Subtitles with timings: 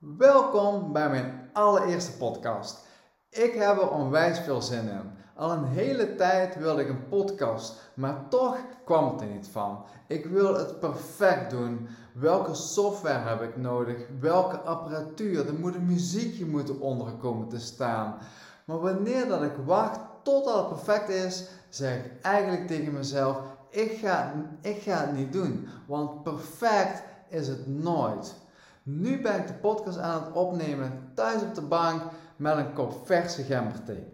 [0.00, 2.86] Welkom bij mijn allereerste podcast.
[3.30, 5.10] Ik heb er onwijs veel zin in.
[5.34, 9.84] Al een hele tijd wilde ik een podcast, maar toch kwam het er niet van.
[10.06, 11.88] Ik wil het perfect doen.
[12.14, 13.96] Welke software heb ik nodig?
[14.20, 15.46] Welke apparatuur?
[15.46, 18.18] Er moet een muziekje moeten onder komen te staan.
[18.64, 23.40] Maar wanneer dat ik wacht totdat het perfect is, zeg ik eigenlijk tegen mezelf:
[23.70, 25.68] ik ga, ik ga het niet doen.
[25.86, 28.46] Want perfect is het nooit.
[28.90, 32.02] Nu ben ik de podcast aan het opnemen thuis op de bank
[32.36, 34.06] met een kop verse gemberthee.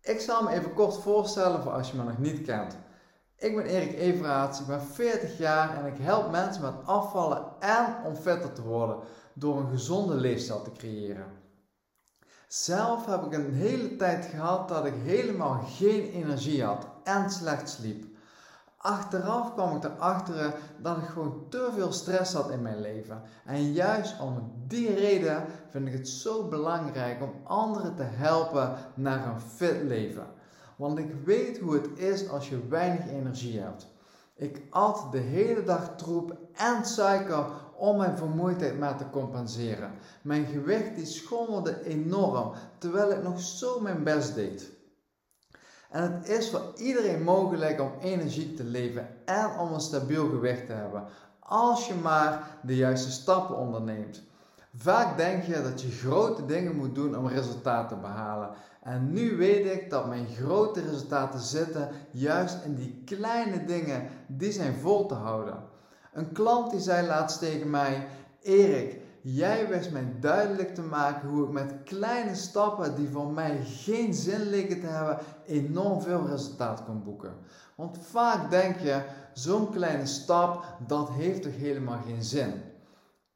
[0.00, 2.76] Ik zal me even kort voorstellen voor als je me nog niet kent.
[3.36, 7.96] Ik ben Erik Everaerts, ik ben 40 jaar en ik help mensen met afvallen en
[8.04, 8.98] om fitter te worden
[9.34, 11.26] door een gezonde leefstijl te creëren.
[12.48, 17.68] Zelf heb ik een hele tijd gehad dat ik helemaal geen energie had en slecht
[17.68, 18.15] sliep.
[18.86, 23.22] Achteraf kwam ik erachter dat ik gewoon te veel stress had in mijn leven.
[23.44, 29.26] En juist om die reden vind ik het zo belangrijk om anderen te helpen naar
[29.26, 30.26] een fit leven.
[30.76, 33.86] Want ik weet hoe het is als je weinig energie hebt.
[34.34, 37.46] Ik at de hele dag troep en suiker
[37.76, 39.90] om mijn vermoeidheid maar te compenseren.
[40.22, 44.75] Mijn gewicht die schommelde enorm, terwijl ik nog zo mijn best deed.
[45.90, 50.66] En het is voor iedereen mogelijk om energiek te leven en om een stabiel gewicht
[50.66, 51.04] te hebben,
[51.38, 54.22] als je maar de juiste stappen onderneemt.
[54.74, 58.50] Vaak denk je dat je grote dingen moet doen om resultaten te behalen.
[58.82, 64.52] En nu weet ik dat mijn grote resultaten zitten juist in die kleine dingen die
[64.52, 65.62] zijn vol te houden.
[66.12, 68.06] Een klant die zei laatst tegen mij:
[68.42, 73.60] Erik, Jij wist mij duidelijk te maken hoe ik met kleine stappen die voor mij
[73.64, 77.34] geen zin liggen te hebben, enorm veel resultaat kan boeken.
[77.74, 79.02] Want vaak denk je,
[79.32, 82.62] zo'n kleine stap, dat heeft toch helemaal geen zin.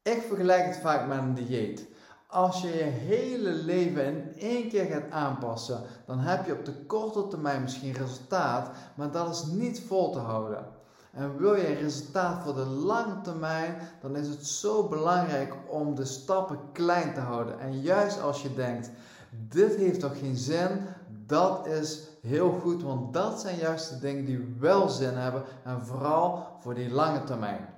[0.02, 1.86] Ik vergelijk het vaak met een dieet.
[2.26, 6.84] Als je je hele leven in één keer gaat aanpassen, dan heb je op de
[6.86, 10.66] korte termijn misschien resultaat, maar dat is niet vol te houden.
[11.12, 16.04] En wil je resultaat voor de lange termijn, dan is het zo belangrijk om de
[16.04, 17.60] stappen klein te houden.
[17.60, 18.90] En juist als je denkt,
[19.30, 20.80] dit heeft toch geen zin,
[21.26, 25.86] dat is heel goed, want dat zijn juist de dingen die wel zin hebben en
[25.86, 27.68] vooral voor die lange termijn.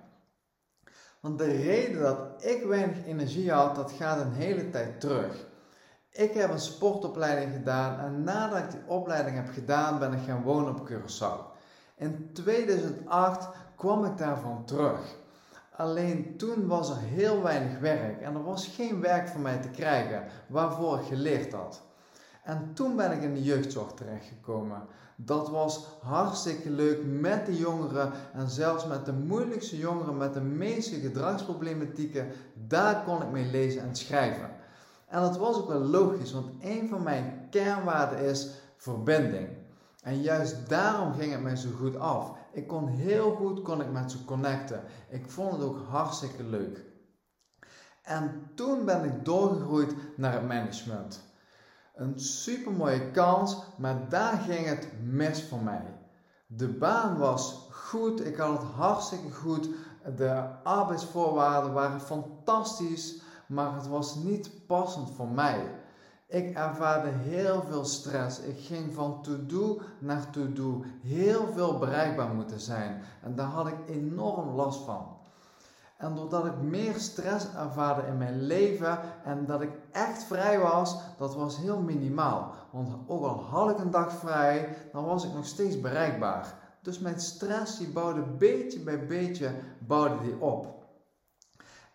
[1.20, 5.46] Want de reden dat ik weinig energie had, dat gaat een hele tijd terug.
[6.10, 10.42] Ik heb een sportopleiding gedaan en nadat ik die opleiding heb gedaan, ben ik gaan
[10.42, 11.51] wonen op Curaçao.
[12.02, 15.16] In 2008 kwam ik daarvan terug.
[15.76, 19.68] Alleen toen was er heel weinig werk en er was geen werk voor mij te
[19.68, 21.82] krijgen waarvoor ik geleerd had.
[22.42, 24.82] En toen ben ik in de jeugdzorg terechtgekomen.
[25.16, 30.40] Dat was hartstikke leuk met de jongeren en zelfs met de moeilijkste jongeren met de
[30.40, 32.28] meeste gedragsproblematieken.
[32.54, 34.50] Daar kon ik mee lezen en schrijven.
[35.08, 39.61] En dat was ook wel logisch, want een van mijn kernwaarden is verbinding.
[40.02, 42.32] En juist daarom ging het mij zo goed af.
[42.52, 44.82] Ik kon heel goed kon ik met ze connecten.
[45.08, 46.84] Ik vond het ook hartstikke leuk.
[48.02, 51.20] En toen ben ik doorgegroeid naar het management.
[51.94, 56.00] Een super mooie kans, maar daar ging het mis voor mij.
[56.46, 59.68] De baan was goed, ik had het hartstikke goed.
[60.16, 65.81] De arbeidsvoorwaarden waren fantastisch, maar het was niet passend voor mij.
[66.32, 68.40] Ik ervaarde heel veel stress.
[68.40, 70.84] Ik ging van to-do naar to-do.
[71.02, 73.02] Heel veel bereikbaar moeten zijn.
[73.22, 75.06] En daar had ik enorm last van.
[75.96, 80.96] En doordat ik meer stress ervaarde in mijn leven en dat ik echt vrij was,
[81.18, 82.54] dat was heel minimaal.
[82.70, 86.54] Want ook al had ik een dag vrij, dan was ik nog steeds bereikbaar.
[86.80, 90.81] Dus mijn stress die bouwde beetje bij beetje bouwde die op.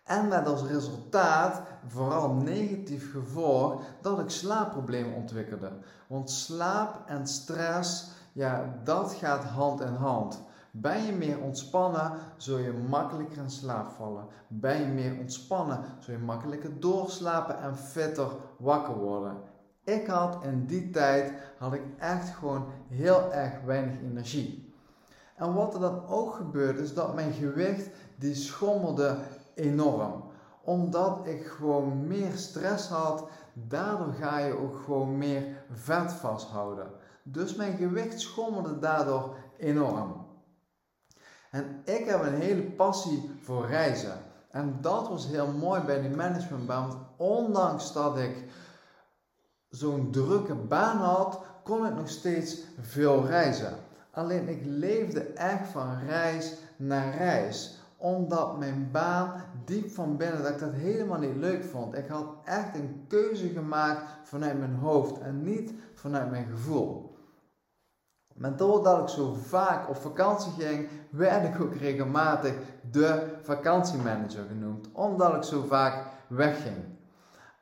[0.08, 5.70] En met als resultaat, vooral negatief gevolg, dat ik slaapproblemen ontwikkelde.
[6.06, 10.40] Want slaap en stress, ja, dat gaat hand in hand.
[10.70, 14.26] Ben je meer ontspannen, zul je makkelijker in slaap vallen.
[14.46, 18.28] Ben je meer ontspannen, zul je makkelijker doorslapen en fitter
[18.58, 19.36] wakker worden.
[19.84, 24.72] Ik had in die tijd had ik echt gewoon heel erg weinig energie.
[25.36, 29.16] En wat er dan ook gebeurde, is dat mijn gewicht die schommelde
[29.58, 30.24] enorm.
[30.62, 36.90] Omdat ik gewoon meer stress had, daardoor ga je ook gewoon meer vet vasthouden.
[37.22, 40.26] Dus mijn gewicht schommelde daardoor enorm.
[41.50, 44.18] En ik heb een hele passie voor reizen.
[44.50, 47.08] En dat was heel mooi bij die managementbaan.
[47.16, 48.44] Ondanks dat ik
[49.68, 53.76] zo'n drukke baan had, kon ik nog steeds veel reizen.
[54.10, 60.52] Alleen ik leefde echt van reis naar reis omdat mijn baan diep van binnen, dat
[60.52, 61.94] ik dat helemaal niet leuk vond.
[61.94, 67.16] Ik had echt een keuze gemaakt vanuit mijn hoofd en niet vanuit mijn gevoel.
[68.34, 72.54] Maar doordat ik zo vaak op vakantie ging, werd ik ook regelmatig
[72.90, 76.76] de vakantiemanager genoemd, omdat ik zo vaak wegging.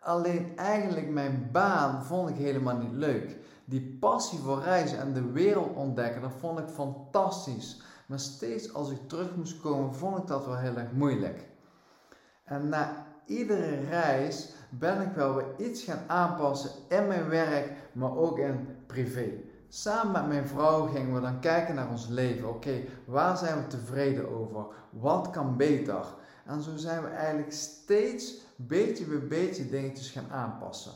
[0.00, 3.36] Alleen eigenlijk mijn baan vond ik helemaal niet leuk.
[3.64, 7.82] Die passie voor reizen en de wereld ontdekken, dat vond ik fantastisch.
[8.06, 11.46] Maar steeds als ik terug moest komen, vond ik dat wel heel erg moeilijk.
[12.44, 18.16] En na iedere reis ben ik wel weer iets gaan aanpassen in mijn werk, maar
[18.16, 19.32] ook in privé.
[19.68, 22.48] Samen met mijn vrouw gingen we dan kijken naar ons leven.
[22.48, 24.66] Oké, waar zijn we tevreden over?
[24.90, 26.04] Wat kan beter?
[26.44, 30.92] En zo zijn we eigenlijk steeds beetje bij beetje dingetjes gaan aanpassen.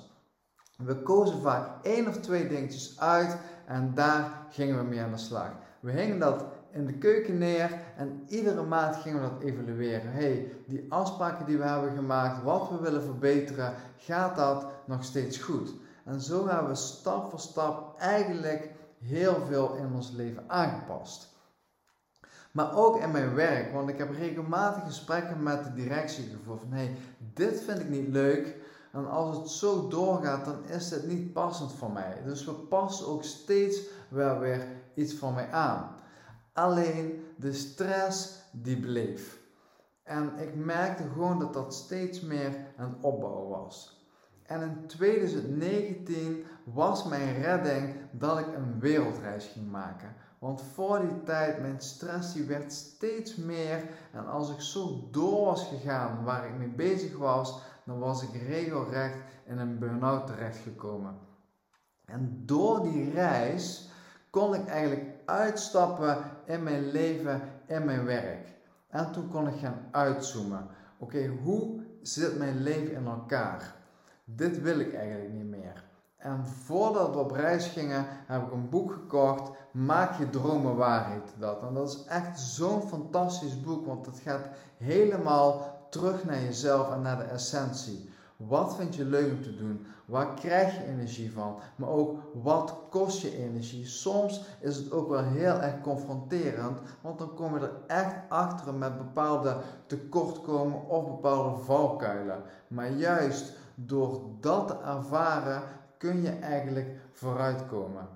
[0.76, 3.36] We kozen vaak één of twee dingetjes uit
[3.66, 5.50] en daar gingen we mee aan de slag.
[5.80, 10.12] We hingen dat in de keuken neer en iedere maand gingen we dat evalueren.
[10.12, 15.38] hey, die afspraken die we hebben gemaakt, wat we willen verbeteren, gaat dat nog steeds
[15.38, 15.74] goed?
[16.04, 21.28] En zo hebben we stap voor stap eigenlijk heel veel in ons leven aangepast.
[22.50, 26.72] Maar ook in mijn werk, want ik heb regelmatig gesprekken met de directie gevoerd van
[26.72, 26.96] hey,
[27.34, 28.56] dit vind ik niet leuk.
[28.92, 32.22] En als het zo doorgaat, dan is dit niet passend voor mij.
[32.24, 35.98] Dus we passen ook steeds wel weer iets voor mij aan.
[36.52, 39.38] Alleen de stress die bleef.
[40.02, 44.04] En ik merkte gewoon dat dat steeds meer een opbouw was.
[44.42, 50.14] En in 2019 was mijn redding dat ik een wereldreis ging maken.
[50.38, 53.88] Want voor die tijd, mijn stress die werd steeds meer.
[54.12, 58.42] En als ik zo door was gegaan waar ik mee bezig was, dan was ik
[58.42, 61.18] regelrecht in een burn-out terechtgekomen.
[62.04, 63.90] En door die reis
[64.30, 68.48] kon ik eigenlijk uitstappen in mijn leven, in mijn werk.
[68.88, 70.66] En toen kon ik gaan uitzoomen.
[70.98, 73.74] Oké, hoe zit mijn leven in elkaar?
[74.24, 75.84] Dit wil ik eigenlijk niet meer.
[76.16, 79.50] En voordat we op reis gingen, heb ik een boek gekocht.
[79.70, 81.62] Maak je dromen waarheid dat.
[81.62, 87.02] En dat is echt zo'n fantastisch boek, want het gaat helemaal terug naar jezelf en
[87.02, 88.10] naar de essentie.
[88.46, 89.86] Wat vind je leuk om te doen?
[90.04, 91.58] Waar krijg je energie van?
[91.76, 93.86] Maar ook wat kost je energie?
[93.86, 98.74] Soms is het ook wel heel erg confronterend, want dan kom je er echt achter
[98.74, 99.56] met bepaalde
[99.86, 102.42] tekortkomen of bepaalde valkuilen.
[102.68, 105.62] Maar juist door dat te ervaren
[105.98, 108.08] kun je eigenlijk vooruitkomen.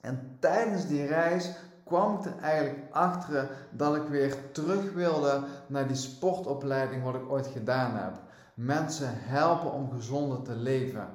[0.00, 5.86] En tijdens die reis kwam ik er eigenlijk achter dat ik weer terug wilde naar
[5.86, 8.26] die sportopleiding wat ik ooit gedaan heb.
[8.60, 11.08] Mensen helpen om gezonder te leven,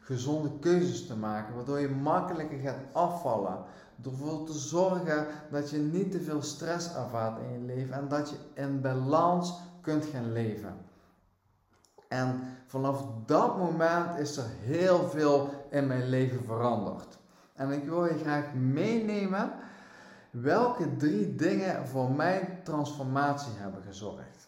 [0.00, 3.58] gezonde keuzes te maken, waardoor je makkelijker gaat afvallen.
[3.96, 8.08] Door ervoor te zorgen dat je niet te veel stress ervaart in je leven en
[8.08, 10.74] dat je in balans kunt gaan leven.
[12.08, 17.18] En vanaf dat moment is er heel veel in mijn leven veranderd.
[17.54, 19.52] En ik wil je graag meenemen
[20.30, 24.39] welke drie dingen voor mijn transformatie hebben gezorgd.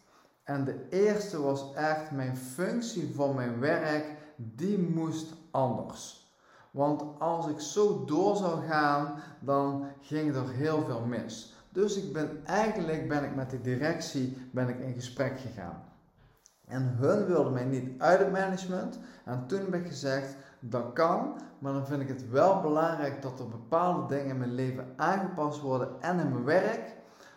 [0.45, 4.07] En de eerste was echt mijn functie van mijn werk,
[4.37, 6.31] die moest anders.
[6.71, 11.55] Want als ik zo door zou gaan, dan ging er heel veel mis.
[11.69, 15.85] Dus ik ben eigenlijk ben ik met de directie ben ik in gesprek gegaan.
[16.67, 18.99] En hun wilden mij niet uit het management.
[19.25, 23.41] En toen heb ik gezegd, dat kan, maar dan vind ik het wel belangrijk dat
[23.41, 26.95] er bepaalde dingen in mijn leven aangepast worden en in mijn werk,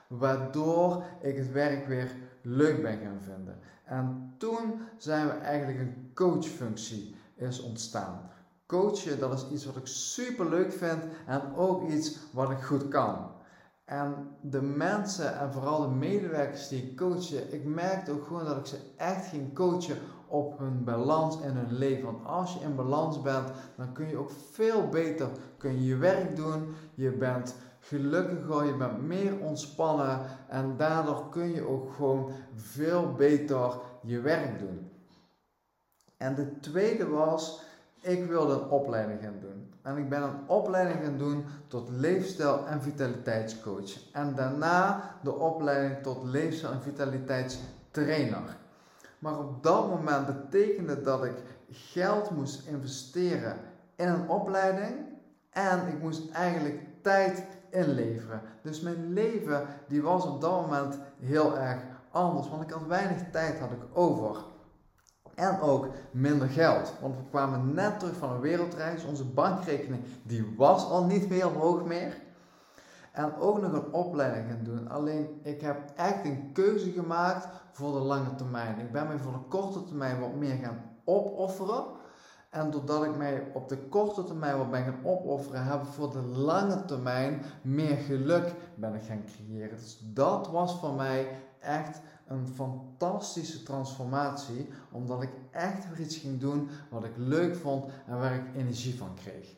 [0.08, 2.12] waardoor ik het werk weer
[2.46, 3.60] leuk ben gaan vinden.
[3.84, 8.30] En toen zijn we eigenlijk een coachfunctie is ontstaan.
[8.66, 12.88] Coachen, dat is iets wat ik super leuk vind en ook iets wat ik goed
[12.88, 13.32] kan.
[13.86, 17.02] En de mensen en vooral de medewerkers die ik
[17.52, 19.98] ik merkte ook gewoon dat ik ze echt ging coachen
[20.28, 22.06] op hun balans in hun leven.
[22.06, 25.98] Want als je in balans bent, dan kun je ook veel beter kun je, je
[25.98, 26.76] werk doen.
[26.94, 27.56] Je bent
[27.88, 34.60] gelukkiger, je bent meer ontspannen en daardoor kun je ook gewoon veel beter je werk
[34.60, 34.92] doen.
[36.18, 37.62] En de tweede was,
[38.02, 39.74] ik wilde een opleiding gaan doen.
[39.82, 44.12] En ik ben een opleiding gaan doen tot leefstijl- en vitaliteitscoach.
[44.12, 48.58] En daarna de opleiding tot leefstijl- en vitaliteitstrainer.
[49.20, 51.36] Maar op dat moment betekende dat ik
[51.72, 53.58] geld moest investeren
[53.96, 54.96] in een opleiding.
[55.50, 57.44] En ik moest eigenlijk tijd
[57.76, 58.42] inleveren.
[58.62, 62.50] Dus mijn leven die was op dat moment heel erg anders.
[62.50, 64.36] Want ik had weinig tijd had ik over.
[65.36, 66.94] En ook minder geld.
[67.02, 69.06] Want we kwamen net terug van een wereldreis.
[69.06, 72.24] Onze bankrekening die was al niet heel hoog meer.
[73.12, 74.90] En ook nog een opleiding gaan doen.
[74.90, 78.80] Alleen ik heb echt een keuze gemaakt voor de lange termijn.
[78.80, 81.86] Ik ben mij voor de korte termijn wat meer gaan opofferen.
[82.56, 86.12] En doordat ik mij op de korte termijn wat ben gaan opofferen, heb ik voor
[86.12, 89.78] de lange termijn meer geluk ben ik gaan creëren.
[89.78, 91.28] Dus dat was voor mij
[91.60, 97.92] echt een fantastische transformatie, omdat ik echt weer iets ging doen wat ik leuk vond
[98.08, 99.56] en waar ik energie van kreeg.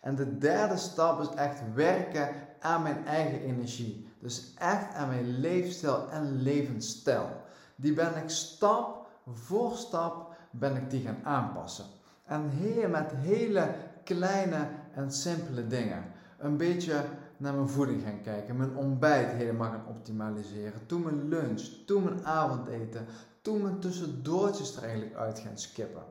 [0.00, 2.28] En de derde stap is echt werken
[2.60, 4.08] aan mijn eigen energie.
[4.20, 7.28] Dus echt aan mijn leefstijl en levensstijl.
[7.76, 11.84] Die ben ik stap voor stap ben ik die gaan aanpassen.
[12.24, 16.04] En heel, met hele kleine en simpele dingen.
[16.38, 17.04] Een beetje
[17.36, 22.26] naar mijn voeding gaan kijken, mijn ontbijt helemaal gaan optimaliseren, toen mijn lunch, toen mijn
[22.26, 23.06] avondeten,
[23.42, 26.02] toen mijn tussendoortjes er eigenlijk uit gaan skippen.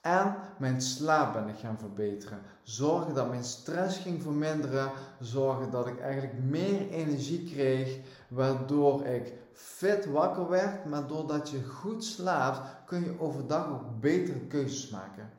[0.00, 2.38] En mijn slaap ben ik gaan verbeteren.
[2.62, 4.90] Zorgen dat mijn stress ging verminderen.
[5.20, 7.98] Zorgen dat ik eigenlijk meer energie kreeg.
[8.28, 10.84] Waardoor ik fit wakker werd.
[10.84, 15.30] Maar doordat je goed slaapt, kun je overdag ook betere keuzes maken.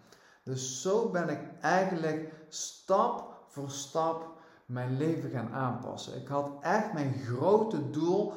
[0.43, 6.21] Dus zo ben ik eigenlijk stap voor stap mijn leven gaan aanpassen.
[6.21, 8.33] Ik had echt mijn grote doel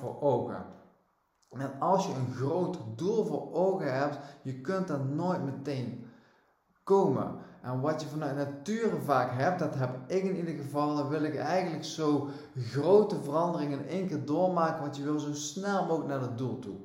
[0.00, 0.64] voor ogen.
[1.50, 6.10] En als je een groot doel voor ogen hebt, je kunt dat nooit meteen
[6.82, 7.38] komen.
[7.62, 11.22] En wat je vanuit nature vaak hebt, dat heb ik in ieder geval, dan wil
[11.22, 16.08] ik eigenlijk zo grote veranderingen in één keer doormaken, want je wil zo snel mogelijk
[16.08, 16.76] naar het doel toe.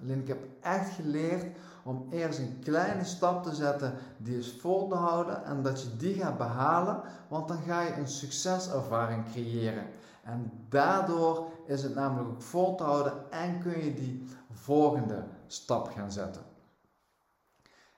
[0.00, 4.88] Alleen ik heb echt geleerd om eerst een kleine stap te zetten die is vol
[4.88, 9.86] te houden en dat je die gaat behalen, want dan ga je een succeservaring creëren.
[10.22, 15.88] En daardoor is het namelijk ook vol te houden en kun je die volgende stap
[15.88, 16.53] gaan zetten.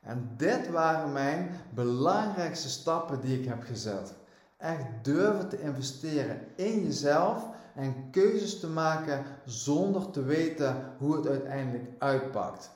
[0.07, 4.15] En dit waren mijn belangrijkste stappen die ik heb gezet.
[4.57, 11.27] Echt durven te investeren in jezelf en keuzes te maken zonder te weten hoe het
[11.27, 12.71] uiteindelijk uitpakt.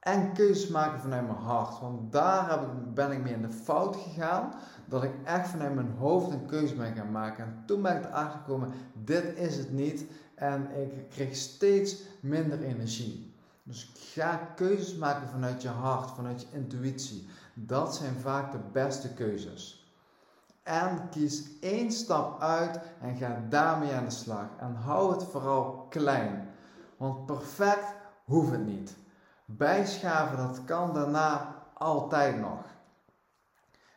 [0.00, 1.80] En keuzes maken vanuit mijn hart.
[1.80, 4.52] Want daar heb ik, ben ik mee in de fout gegaan.
[4.84, 7.44] Dat ik echt vanuit mijn hoofd een keuze ben gaan maken.
[7.44, 8.72] En toen ben ik erachter gekomen,
[9.04, 10.04] dit is het niet.
[10.34, 13.33] En ik kreeg steeds minder energie.
[13.66, 17.28] Dus ga keuzes maken vanuit je hart, vanuit je intuïtie.
[17.54, 19.88] Dat zijn vaak de beste keuzes.
[20.62, 24.46] En kies één stap uit en ga daarmee aan de slag.
[24.58, 26.48] En hou het vooral klein.
[26.96, 27.94] Want perfect
[28.24, 28.96] hoeft het niet.
[29.44, 32.60] Bijschaven, dat kan daarna altijd nog.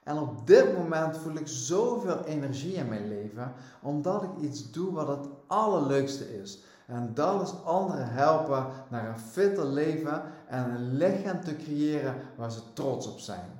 [0.03, 4.91] En op dit moment voel ik zoveel energie in mijn leven, omdat ik iets doe
[4.91, 6.63] wat het allerleukste is.
[6.87, 12.51] En dat is anderen helpen naar een fitter leven en een lichaam te creëren waar
[12.51, 13.57] ze trots op zijn.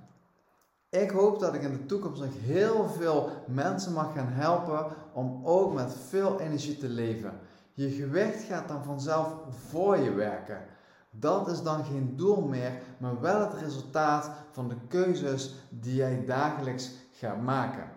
[0.89, 5.41] Ik hoop dat ik in de toekomst nog heel veel mensen mag gaan helpen om
[5.43, 7.31] ook met veel energie te leven.
[7.73, 9.33] Je gewicht gaat dan vanzelf
[9.69, 10.65] voor je werken.
[11.09, 16.23] Dat is dan geen doel meer, maar wel het resultaat van de keuzes die jij
[16.25, 17.96] dagelijks gaat maken.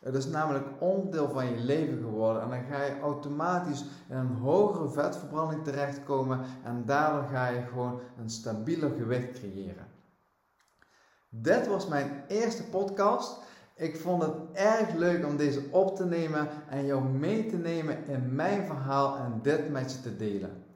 [0.00, 4.36] Het is namelijk onderdeel van je leven geworden en dan ga je automatisch in een
[4.36, 9.86] hogere vetverbranding terechtkomen en daardoor ga je gewoon een stabieler gewicht creëren.
[11.28, 13.38] Dit was mijn eerste podcast.
[13.74, 18.06] Ik vond het erg leuk om deze op te nemen en jou mee te nemen
[18.06, 20.69] in mijn verhaal en dit met je te delen.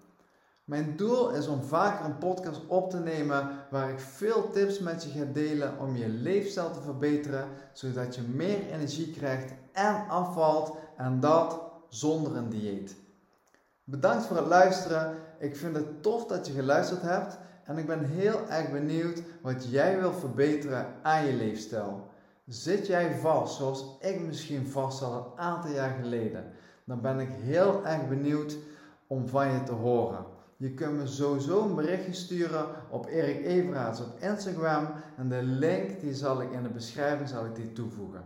[0.64, 5.04] Mijn doel is om vaker een podcast op te nemen waar ik veel tips met
[5.04, 10.76] je ga delen om je leefstijl te verbeteren, zodat je meer energie krijgt en afvalt
[10.97, 12.97] en dat zonder een dieet.
[13.85, 15.16] Bedankt voor het luisteren.
[15.38, 19.71] Ik vind het tof dat je geluisterd hebt en ik ben heel erg benieuwd wat
[19.71, 22.06] jij wil verbeteren aan je leefstijl.
[22.47, 26.44] Zit jij vast zoals ik misschien vast zat een aantal jaar geleden?
[26.85, 28.56] Dan ben ik heel erg benieuwd
[29.06, 30.34] om van je te horen.
[30.56, 36.00] Je kunt me sowieso een berichtje sturen op Erik Everaerts op Instagram en de link
[36.00, 38.25] die zal ik in de beschrijving zal ik die toevoegen.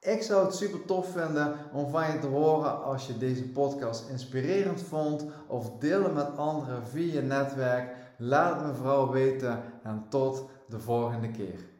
[0.00, 4.08] Ik zou het super tof vinden om van je te horen als je deze podcast
[4.08, 7.96] inspirerend vond of deel met anderen via je netwerk.
[8.18, 11.73] Laat het me vooral weten en tot de volgende keer.